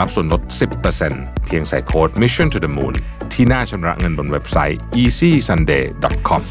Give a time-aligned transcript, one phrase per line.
[0.00, 0.42] รับส่วนลด
[0.94, 2.94] 10%เพียงใส่โค้ด Mission to the Moon
[3.32, 6.42] ที่หน้าชำระเงินบนเว็บไซต์ easysunday.com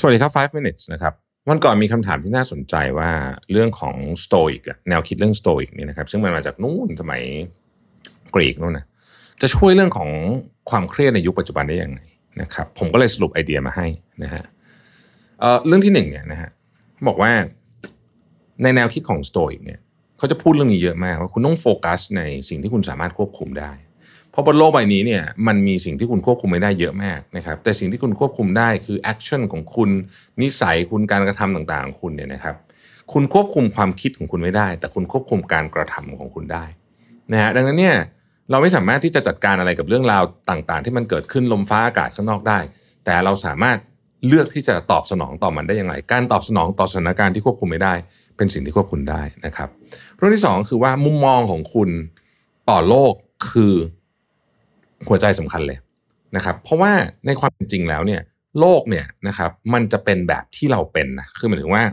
[0.00, 1.12] สวัสดีครับ 5 minutes นะครับ
[1.48, 3.10] วันก่อนมีคำถามที่น่าสนใจว่า
[3.50, 7.22] เรื่องของ Stoic แนวคิดเรื่อง Stoic นี่นะครับ ซึ่งมันมาจากนู่นสมัย
[8.34, 8.86] กรีกนู่นนะ
[9.40, 10.10] จะช่วยเรื่องของ
[10.70, 12.00] ความเครียดในยุคปัจจุบันได้ยังไง
[12.40, 13.86] นะครับ ผมก็เลยสรุปไอเดียมาให้
[14.22, 14.42] นะฮะ
[15.66, 16.50] เรื่องที่หนึ่งเนี่ยนะฮะ
[17.08, 17.32] บอกว่า
[18.62, 19.80] ในแนวคิดของ Stoic เนี่ย
[20.18, 23.72] เขาจะพูดเรื่องนี้เยอะมากว่าคุณต้องโฟกัสในสิ่งที่คุณสามารถควบคุมได้
[24.30, 29.90] เพราะบนโลกใบนี้เนี่ยมันมีสิ่งที่คุณควบคุมไม่ได้เยอะมากนะครับแต่สิ่งที่คุณควบคุมได้คือ action ของคุณ
[30.42, 32.54] นิสัยคุณการกระทำต่างๆ ของคุณเนี่ยนะครับ
[33.12, 36.64] คุณควบคุมความคิดของคุณไม่ได้ แต่คุณควบคุมการกระทำของคุณได้
[37.32, 37.96] นะฮะดังนั้นเนี่ย
[38.50, 42.58] เราไม่สามารถที่จะจัดการอะไรกับเรื่องราวต่างๆ ที่มันเกิดขึ้นลมฟ้าอากาศข้างนอกได้
[43.04, 43.78] แต่เราสามารถ
[44.26, 47.94] เลือกที่จะตอบสนองต่อมันได้ย่างไรการตอบสนองต่อสถานการณ์ที่ควบคุมไม่ได้
[48.36, 49.68] เป็นสิ่งที่ควบคุมได้นะครับ
[50.16, 51.90] เรื่องที่สองคือว่ามุมมองของคุณ
[52.70, 53.12] ต่อโลก
[53.50, 53.74] คือ
[55.08, 55.78] หัวใจสำคัญเลย
[56.36, 56.92] นะครับ เพราะว่า
[57.26, 58.20] ในความเป็นจริงแล้วเนี่ย
[58.60, 61.84] โลกเนี่ยนะครับมันจะเป็นแบบที่เราเป็นนะคือหมายถึงว่า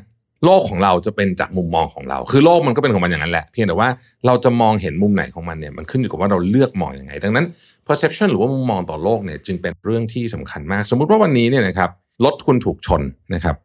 [0.45, 3.89] โลกของเราจะเป็นจากมุมมองของเรา คือโลกมันก็เป็นของมันอย่างนั้นแหละ เพียงแต่ว่า
[4.25, 7.45] เราจะมองเห็นมุมไหนของมันเนี่ยมันขึ้นอยู่กับว่าเราเลือกมองอยังไง ดังนั้น
[7.87, 11.89] perception หรือว่ามุมมองต่อโลกเนี่ยจึงเป็นเรื่องที่สำคัญมาก สมมุติว่าวันนี้เนี่ยนะครับ
[12.23, 13.01] รถคุณถูกชน
[13.35, 13.55] นะครับ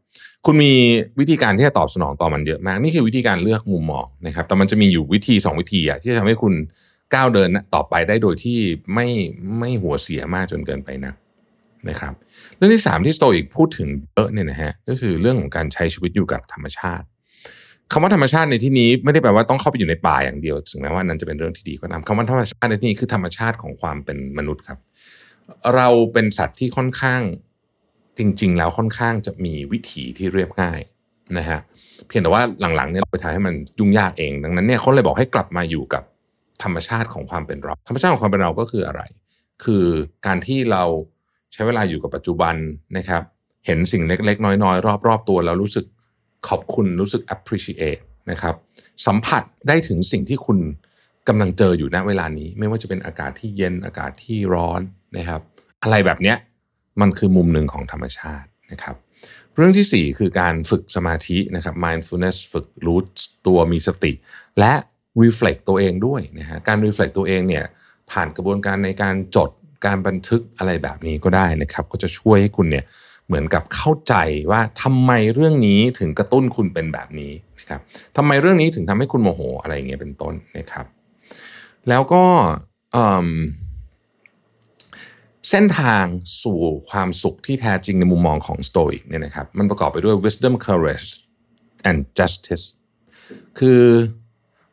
[0.46, 0.72] คุณมี
[1.20, 6.54] วิธีการที่จะตอบสนองต่อมันเยอะมาก นี่คือวิธีการเลือกมุมมองนะครับ แต่มันจะมีอยู่วิธี 2 วิธีอะที่จะทำให้คุณ
[7.14, 8.58] ก้าวเดินต่อไปได้โดยที่
[8.94, 9.06] ไม่
[9.58, 11.12] ไม่หัวเสียมากจนเกินไปนะ
[11.89, 12.12] นะครับ
[12.56, 17.06] เรื่องที่ 3 ที่โตอิกพูดถึงเยอะเนี่ยนะฮะก็คือเรื่องของการใช้ชีวิตอยู่กับธรรมชาติ
[17.92, 24.78] คำว่าธรรมชาติในที่นี้ไม่ได้แปลว่าต้องเข้าไปอยู่ในป่าอย่างเดียวถึงแม้ว่านั้นจะเป็นเรื่องที่ดีก็ตามคำว่าธรรมชาติในที่นี้คือธรรมชาติของความเป็นมนุษย์ครับ
[25.74, 27.22] เราเป็นสัตว์ที่ค่อนข้าง
[28.20, 30.81] จริง ๆ แล้วค่อนข้างจะมีวิถีที่เรียบง่าย
[31.39, 31.61] นะฮะ
[32.07, 32.42] เพียงแต่ว่า
[32.77, 36.03] หลังๆเนี่ยเราไปทำให้มันยุ่งยากเอง ดังนั้นเนี่ยเขาเลยบอกให้กลับมาอยู่กับ
[36.63, 39.03] ธรรมชาติของความเป็นเราธรรมชาติของความเป็นเราก็คืออะไร
[39.64, 39.85] คือ
[40.27, 40.85] การที่เรา
[41.53, 42.55] ใช้เวลาอยู่กับปัจจุบัน
[42.97, 43.23] นะครับ
[43.67, 45.85] เห็นสิ่งเล็ก ๆ น้อยๆ รอบ ๆ ตัวแล้วรู้สึก
[46.48, 48.55] ขอบคุณรู้สึก appreciate นะครับ
[49.07, 50.58] สัมผัสได้ถึงสิ่งที่คุณ
[51.29, 54.81] กำลังเจออยู่ณเวลานี้ ไม่ว่าจะเป็นอากาศที่เย็นอากาศที่ร้อน
[55.17, 55.41] นะครับ
[55.83, 56.37] อะไรแบบเนี้ย
[57.01, 58.95] มันคือมุมหนึ่งของธรรมชาตินะครับ
[59.56, 62.98] เรื่องที่ 4 คือการฝึกสมาธินะครับ mindfulness ฝึกรู้
[63.46, 64.12] ตัวมีสติ
[64.58, 64.73] และ
[65.23, 67.64] reflect ตัวเองด้วยนะฮะการ reflect ตัวเองเนี่ย
[68.11, 69.51] ผ่านกระบวนการในการจด
[69.86, 72.84] การบันทึกอะไรแบบนี้ก็ได้นะครับ ก็จะช่วยให้คุณเนี่ย
[73.27, 74.14] เหมือนกับเข้าใจ
[74.51, 77.80] ว่าทำไมเรื่องนี้ถึงกระตุ้นคุณเป็นแบบนี้นะครับ
[78.17, 80.86] ทำไมเรื่องนี้ถึงทำให้คุณโมโหอะไรอย่างเงี้ยเป็นต้นนะครับ
[81.89, 82.24] แล้วก็
[85.48, 86.05] เส้นทาง
[86.42, 91.08] สู่ความสุขที่แท้จริงในมุมมองของ Stoic เนี่ยนะครับมันประกอบไปด้วย wisdom courage
[91.89, 92.64] and justice
[93.58, 93.83] คือ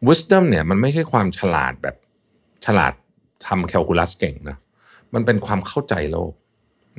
[0.07, 1.95] wisdom เนี่ยมันไม่ใช่ความฉลาดแบบ
[2.65, 2.93] ฉลาด
[3.47, 4.57] ทำแคลคูลัสเก่งนะ
[5.13, 6.33] มันเป็นความเข้าใจโลก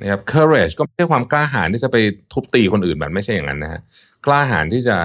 [0.00, 1.96] นะครับ courage ก็ไม่ใช่ความกล้าหาญที่จะไป
[2.32, 3.80] ทุบตีคนอื่นแบบไม่ใช่อย่างนั้นนะฮะ
[4.26, 4.96] กล้าหาญที่จะ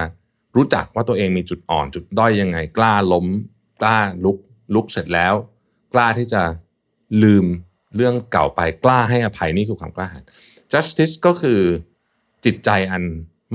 [0.56, 3.26] รู้จักว่าตัวเองมีจุดอ่อนจุดด้อยยังไง กล้าล้ม
[3.80, 4.38] กล้าลุก
[4.74, 5.34] ลุกเสร็จแล้ว
[5.94, 6.42] กล้าที่จะ
[7.22, 7.46] ลืม
[7.96, 10.22] เรื่องเก่าไปกล้าให้อภัยนี่คือความกล้าหาญ
[10.72, 11.60] justice ก็คือ
[12.44, 13.02] จิตใจอัน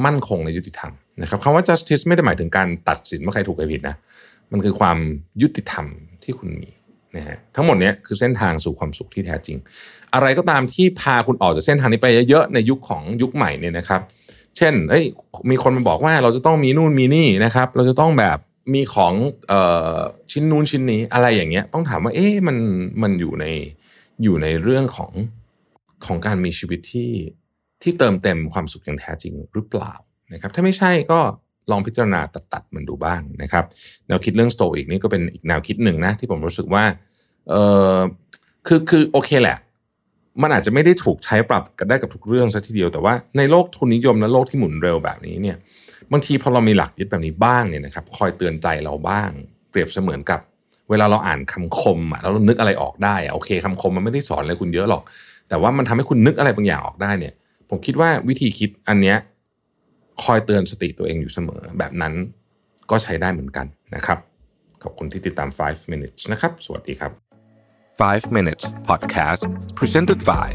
[0.05, 0.91] มั่นคงในยุติธรรม
[1.21, 3.95] นะครับคำว่า justice ไม่ได้หมายถึงการตัดสินว่าใครถูกใครผิดนะ
[4.51, 4.97] มันคือความ
[5.41, 5.85] ยุติธรรม
[6.23, 6.71] ที่คุณมี
[7.15, 9.57] นะฮะทั้งหมดนี้คือเส้นทางสู่ความสุขที่แท้จริง
[10.13, 14.01] อะไรก็ตามที่พาคุณออกจากเส้นทางนี้ไปเยอะๆในยุคของยุคใหม่เนี่ยนะครับ
[14.57, 15.03] เช่นเอ้ย
[15.49, 18.37] มีคนมาบอกว่าเราจะต้องมีนู่นมีนี่นะครับ เราจะต้องแบบ
[18.73, 19.13] มีของ
[19.51, 19.53] อ
[19.97, 19.99] อ
[20.31, 22.57] ชิ้นนู้นชิ้นนี้อะไรอย่างเงี้ยต้องถามว่าเอ๊ะมัน
[23.01, 23.45] มันอยู่ใน
[24.23, 25.11] อยู่ในเรื่องของ
[26.05, 27.11] ของการมีชีวิตที่
[27.81, 29.93] ที่เติมเต็มความสุขอย่างแท้จริงหรือเปล่า
[30.33, 31.19] นะครับถ้าไม่ใช่ก็
[31.71, 33.65] ลองพิจารณาตัดตัดมันดูบ้างนะครับ
[34.07, 36.83] แนวคิดเรื่องสโตอีกนี่ก็เป็นอีกแนวคิดหนึ่งนะที่ผมรู้สึกว่า
[37.49, 37.53] เอ
[37.95, 37.97] อ
[38.67, 39.57] คือคือโอเคแหละ
[40.41, 45.57] มันอาจจะไม่ได้ถูกใช้ปรับกันได้กับทุกเรื่องซะทีเดียวแต่ว่าในโลกทุนนิยมและโลกที่หมุนเร็วแบบนี้เนี่ย
[46.11, 49.29] บางทีพอเรามีหลักยึดแบบนี้บ้างเนี่ยนะครับคอยเตือนใจเราบ้าง
[49.69, 50.39] เปรียบเสมือนกับ
[50.89, 55.03] เวลาเราอ่านคำคมอะแล้วเรานึกอะไรออกได้อะโอเคคำคมมันไม่ได้สอนอะไรคุณเยอะหรอก
[55.49, 57.33] แต่ว่ามันทำให้คุณนึกอะไรบางอย่างออกได้เนี่ย
[57.69, 59.17] ผมคิดว่าวิธีคิดอันเนี้ย
[60.23, 62.13] คอยเตือนสติตัวเองอยู่เสมอ แบบนั้น
[62.91, 63.65] ก็ใช้ได้เหมือนกัน
[63.95, 64.19] นะครับ
[64.83, 67.11] ขอบคุณที่ติดตาม 5 minutes นะครับ สวัสดีครับ
[67.99, 69.41] 5 minutes podcast
[69.77, 70.47] presented by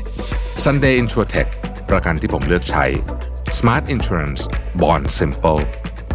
[0.65, 1.49] Sunday Insurtech
[1.91, 2.85] ประกันที่ผมเลือกใช้
[3.59, 4.43] Smart Insurance
[4.83, 5.61] Bond Simple